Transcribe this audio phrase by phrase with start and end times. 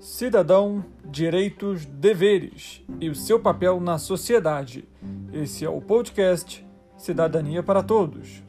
[0.00, 4.84] Cidadão, direitos, deveres e o seu papel na sociedade.
[5.32, 6.64] Esse é o podcast
[6.96, 8.42] Cidadania para Todos.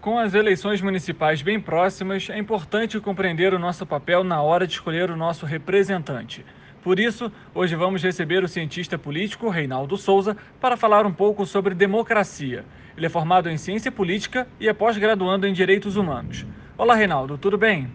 [0.00, 4.72] Com as eleições municipais bem próximas, é importante compreender o nosso papel na hora de
[4.72, 6.44] escolher o nosso representante.
[6.82, 11.76] Por isso, hoje vamos receber o cientista político Reinaldo Souza para falar um pouco sobre
[11.76, 12.64] democracia.
[12.96, 16.44] Ele é formado em ciência política e é pós-graduando em direitos humanos.
[16.76, 17.88] Olá, Reinaldo, tudo bem?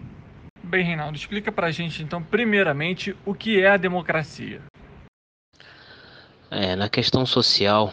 [0.62, 4.62] Bem, Reinaldo, explica para a gente então, primeiramente, o que é a democracia.
[6.50, 7.92] É, na questão social,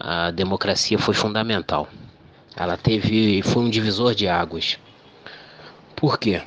[0.00, 1.88] a democracia foi fundamental.
[2.56, 4.80] Ela teve, foi um divisor de águas.
[5.94, 6.42] Por quê?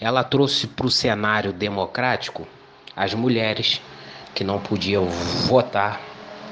[0.00, 2.46] Ela trouxe para o cenário democrático
[2.96, 3.80] as mulheres
[4.34, 6.00] que não podiam votar,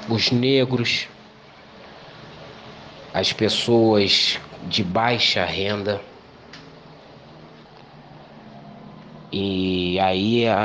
[0.07, 1.07] os negros,
[3.13, 6.01] as pessoas de baixa renda.
[9.31, 10.57] E aí a,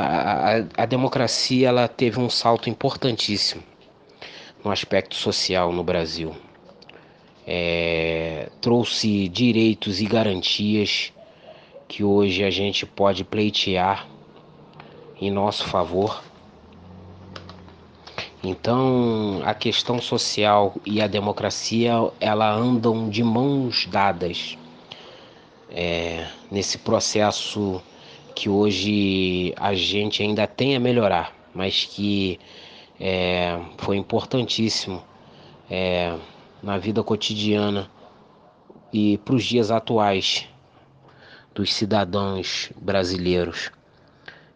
[0.77, 3.63] a, a democracia ela teve um salto importantíssimo
[4.63, 6.35] no aspecto social no Brasil.
[7.47, 11.13] É, trouxe direitos e garantias
[11.87, 14.07] que hoje a gente pode pleitear
[15.19, 16.23] em nosso favor.
[18.43, 24.57] Então, a questão social e a democracia, ela andam de mãos dadas
[25.69, 27.81] é, nesse processo
[28.35, 32.39] que hoje a gente ainda tem a melhorar, mas que
[32.99, 35.01] é, foi importantíssimo
[35.69, 36.15] é,
[36.61, 37.89] na vida cotidiana
[38.91, 40.47] e para os dias atuais
[41.55, 43.71] dos cidadãos brasileiros.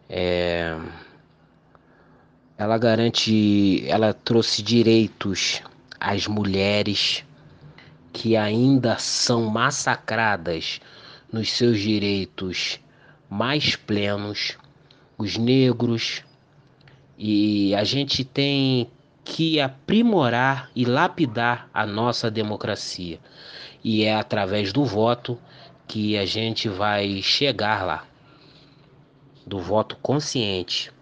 [0.08, 0.76] É,
[2.58, 5.62] ela garante, ela trouxe direitos
[5.98, 7.24] às mulheres
[8.12, 10.80] que ainda são massacradas
[11.32, 12.78] nos seus direitos
[13.30, 14.58] mais plenos,
[15.16, 16.22] os negros,
[17.16, 18.90] e a gente tem
[19.24, 23.20] que aprimorar e lapidar a nossa democracia.
[23.82, 25.38] E é através do voto
[25.90, 28.04] que a gente vai chegar lá.
[29.44, 30.92] Do voto consciente.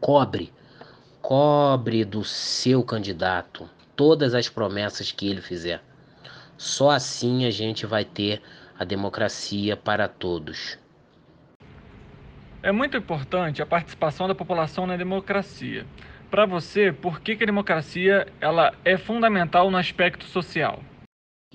[0.00, 0.50] Cobre,
[1.20, 5.82] cobre do seu candidato todas as promessas que ele fizer.
[6.56, 8.40] Só assim a gente vai ter
[8.78, 10.78] a democracia para todos.
[12.62, 15.84] É muito importante a participação da população na democracia.
[16.30, 20.82] Para você, por que, que a democracia ela é fundamental no aspecto social?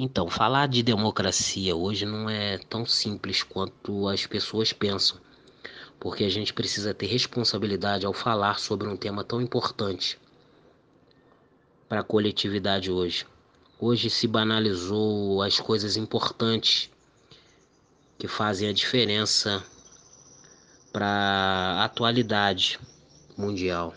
[0.03, 5.19] Então, falar de democracia hoje não é tão simples quanto as pessoas pensam,
[5.99, 10.19] porque a gente precisa ter responsabilidade ao falar sobre um tema tão importante
[11.87, 13.27] para a coletividade hoje.
[13.79, 16.89] Hoje se banalizou as coisas importantes
[18.17, 19.63] que fazem a diferença
[20.91, 22.79] para a atualidade
[23.37, 23.93] mundial.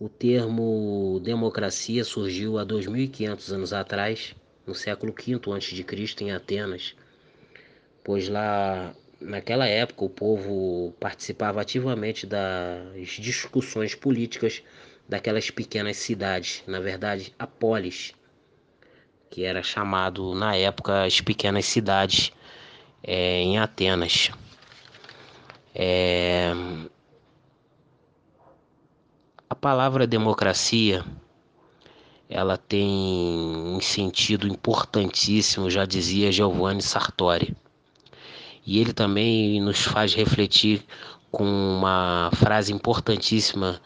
[0.00, 4.34] O termo democracia surgiu há 2500 anos atrás,
[4.66, 6.96] no século V a.C., em Atenas,
[8.02, 14.62] pois lá naquela época o povo participava ativamente das discussões políticas
[15.06, 18.14] daquelas pequenas cidades, na verdade, a polis,
[19.28, 22.32] que era chamado na época as pequenas cidades
[23.02, 24.30] é, em Atenas.
[25.74, 26.54] É,
[29.50, 31.04] a palavra democracia
[32.28, 37.56] ela tem um sentido importantíssimo, já dizia Giovanni Sartori.
[38.64, 40.84] E ele também nos faz refletir
[41.32, 43.80] com uma frase importantíssima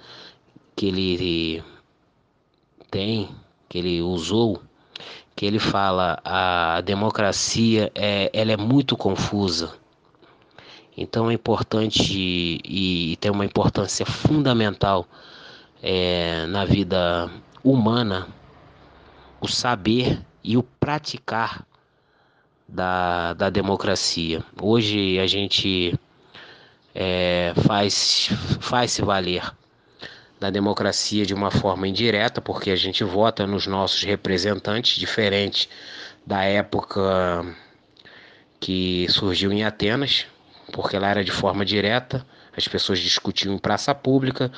[0.77, 1.65] que ele
[2.91, 3.31] tem,
[3.67, 4.61] que ele usou,
[5.35, 9.73] que ele fala a democracia é, ela é muito confusa.
[10.95, 15.09] Então é importante e, e tem uma importância fundamental
[15.87, 17.31] é, na vida
[17.63, 18.27] humana
[19.39, 21.67] o saber e o praticar
[22.67, 24.43] da, da democracia.
[24.59, 25.95] Hoje a gente
[26.95, 29.53] é, faz, faz se valer
[30.41, 35.69] da democracia de uma forma indireta, porque a gente vota nos nossos representantes, diferente
[36.27, 37.45] da época
[38.59, 40.27] que surgiu em Atenas,
[40.73, 42.27] porque lá era de forma direta,
[42.57, 44.51] as pessoas discutiam em praça pública,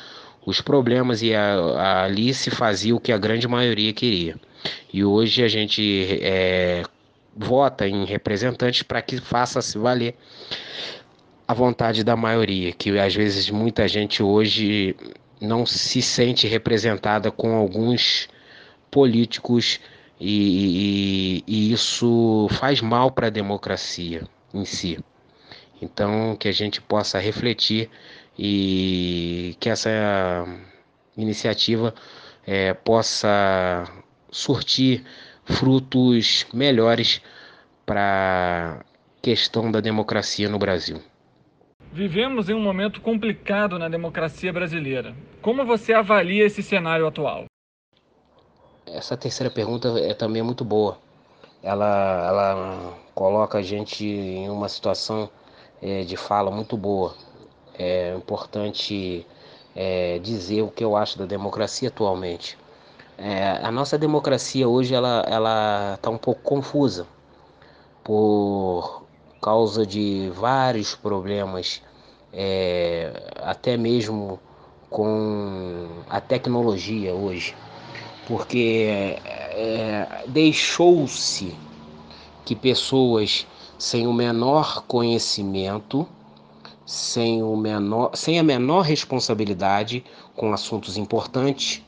[0.46, 4.36] os problemas e a, a, ali se fazia o que a grande maioria queria.
[4.92, 6.84] E hoje a gente é,
[7.36, 10.14] vota em representantes para que faça-se valer
[11.48, 14.96] a vontade da maioria, que às vezes muita gente hoje
[15.40, 18.28] não se sente representada com alguns
[18.90, 19.80] políticos
[20.18, 24.22] e, e, e isso faz mal para a democracia
[24.54, 24.98] em si.
[25.82, 27.90] Então, que a gente possa refletir
[28.38, 29.90] e que essa
[31.16, 31.94] iniciativa
[32.46, 33.84] é, possa
[34.30, 35.04] surtir
[35.44, 37.22] frutos melhores
[37.84, 38.84] para a
[39.22, 41.00] questão da democracia no Brasil.
[41.92, 45.14] Vivemos em um momento complicado na democracia brasileira.
[45.40, 47.44] Como você avalia esse cenário atual?
[48.86, 50.98] Essa terceira pergunta é também muito boa.
[51.62, 55.30] Ela, ela coloca a gente em uma situação
[55.80, 57.14] é, de fala muito boa.
[57.78, 59.26] É importante
[59.74, 62.56] é, dizer o que eu acho da democracia atualmente.
[63.18, 67.06] É, a nossa democracia hoje ela ela está um pouco confusa
[68.04, 69.04] por
[69.40, 71.82] causa de vários problemas,
[72.32, 74.38] é, até mesmo
[74.90, 77.54] com a tecnologia hoje,
[78.26, 81.54] porque é, deixou-se
[82.44, 83.46] que pessoas
[83.78, 86.08] sem o menor conhecimento,
[86.86, 90.04] sem, o menor, sem a menor responsabilidade
[90.36, 91.82] com assuntos importantes,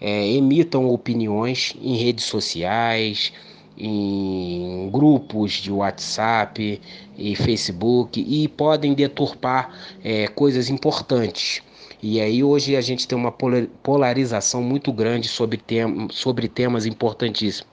[0.00, 3.32] é, emitam opiniões em redes sociais,
[3.78, 6.80] em grupos de WhatsApp
[7.16, 9.72] e Facebook e podem deturpar
[10.02, 11.62] é, coisas importantes.
[12.02, 17.72] E aí hoje a gente tem uma polarização muito grande sobre, tem, sobre temas importantíssimos.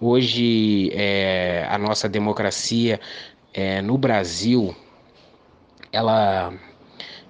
[0.00, 3.00] Hoje é, a nossa democracia
[3.54, 4.76] é, no Brasil
[5.92, 6.52] ela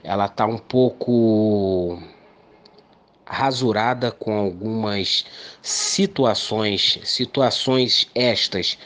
[0.05, 2.01] ela está um pouco
[3.25, 5.25] rasurada com algumas
[5.63, 8.77] situações, situações estas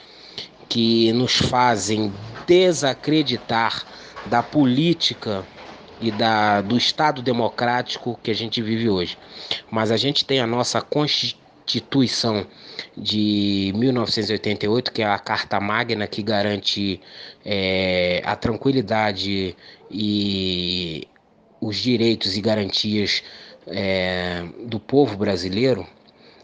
[0.69, 2.13] que nos fazem
[2.47, 3.85] desacreditar
[4.27, 5.45] da política
[6.01, 9.17] e da, do Estado democrático que a gente vive hoje.
[9.71, 11.46] Mas a gente tem a nossa Constituição
[12.97, 17.01] de 1988, que é a Carta Magna que garante
[17.45, 19.57] é, a tranquilidade
[19.91, 21.09] e
[21.61, 23.23] os direitos e garantias
[23.67, 25.87] é, do povo brasileiro.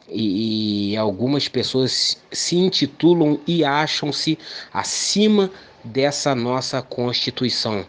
[0.09, 4.39] E, e algumas pessoas se intitulam e acham-se
[4.73, 5.51] acima
[5.83, 7.87] dessa nossa Constituição,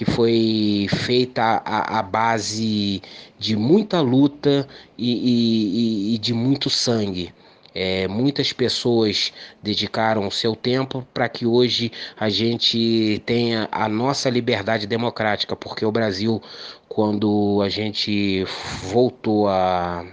[0.00, 3.02] que foi feita à, base
[3.38, 4.66] de muita luta
[4.96, 7.34] e, e, e de muito sangue.
[7.74, 9.30] É, muitas pessoas
[9.62, 15.84] dedicaram o seu tempo para que hoje a gente tenha a nossa liberdade democrática, porque
[15.84, 16.42] o Brasil,
[16.88, 18.42] quando a gente
[18.84, 20.06] voltou a.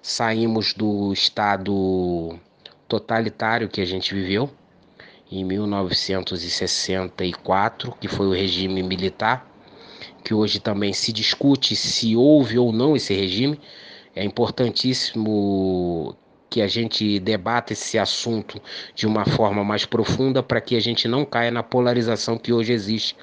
[0.00, 2.38] saímos do estado
[2.88, 4.48] totalitário que a gente viveu,
[5.30, 9.46] em 1964, que foi o regime militar,
[10.24, 13.60] que hoje também se discute se houve ou não esse regime.
[14.16, 16.16] É importantíssimo
[16.50, 18.60] que a gente debata esse assunto
[18.94, 22.72] de uma forma mais profunda para que a gente não caia na polarização que hoje
[22.72, 23.16] existe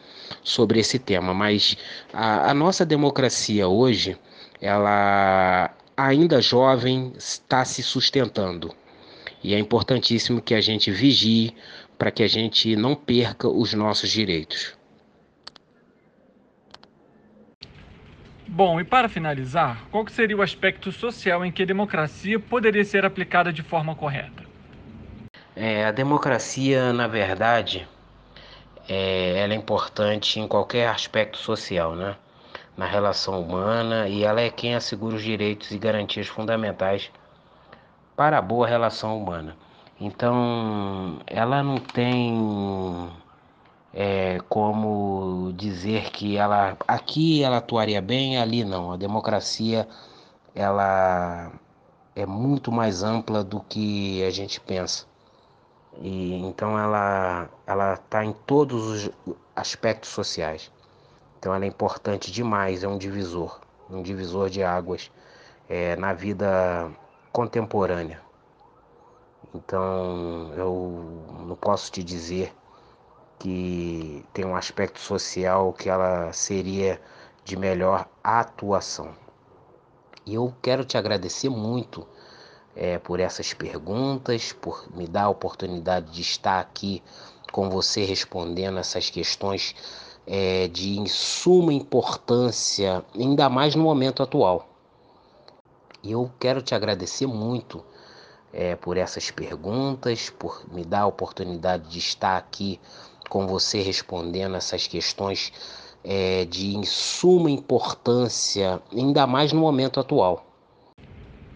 [0.44, 1.34] sobre esse tema.
[1.34, 1.78] Mas
[2.14, 4.18] a, a nossa democracia hoje,
[4.62, 8.74] ela ainda jovem, está se sustentando.
[9.44, 11.54] E é importantíssimo que a gente vigie
[11.98, 14.78] para que a gente não perca os nossos direitos.
[18.48, 23.04] Bom, e para finalizar, qual seria o aspecto social em que a democracia poderia ser
[23.04, 24.46] aplicada de forma correta?
[25.56, 27.88] É, a democracia, na verdade,
[28.88, 32.16] é, ela é importante em qualquer aspecto social, né?
[32.78, 37.10] Na relação humana e ela é quem assegura os direitos e garantias fundamentais
[38.16, 39.56] para a boa relação humana.
[40.00, 43.10] Então, ela não tem
[43.94, 48.92] é, como dizer que ela aqui ela atuaria bem, ali não.
[48.92, 49.88] A democracia
[50.54, 51.52] ela
[52.16, 55.06] é muito mais ampla do que a gente pensa.
[56.02, 59.12] E então ela ela está em todos os
[59.56, 60.72] aspectos sociais.
[61.40, 65.10] Então ela é importante demais, é um divisor, um divisor de águas
[65.70, 66.92] é, na vida
[67.32, 68.25] contemporânea.
[69.56, 72.54] Então eu não posso te dizer
[73.40, 77.02] que tem um aspecto social que ela seria
[77.44, 79.16] de melhor atuação.
[80.26, 82.06] E eu quero te agradecer muito
[82.76, 87.02] é, por essas perguntas, por me dar a oportunidade de estar aqui
[87.52, 89.74] com você respondendo essas questões
[90.28, 94.68] é, de suma importância, ainda mais no momento atual.
[96.04, 97.84] E eu quero te agradecer muito
[98.54, 102.80] é, por essas perguntas, por me dar a oportunidade de estar aqui
[103.30, 105.52] com você respondendo essas questões
[106.04, 110.46] é, de suma importância, ainda mais no momento atual.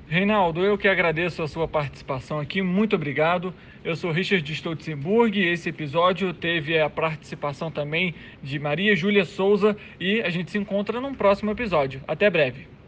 [0.08, 3.54] Reinaldo, eu que agradeço a sua participação aqui, muito obrigado.
[3.84, 9.78] Eu sou Richard Stolzenburg e esse episódio teve a participação também de Maria Júlia Souza
[10.00, 12.02] e a gente se encontra num próximo episódio.
[12.08, 12.79] Até breve.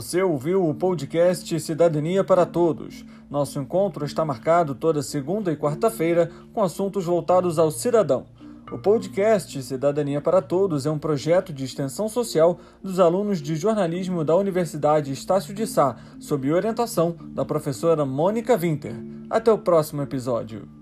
[0.00, 3.04] Você ouviu o podcast Cidadania para Todos.
[3.28, 8.24] Nosso encontro está marcado toda segunda e quarta-feira com assuntos voltados ao cidadão.
[8.72, 14.24] O podcast Cidadania para Todos é um projeto de extensão social dos alunos de jornalismo
[14.24, 18.94] da Universidade Estácio de Sá, sob orientação da professora Mônica Winter.
[19.28, 20.79] Até o próximo episódio.